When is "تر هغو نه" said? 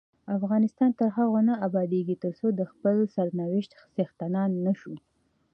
0.99-1.53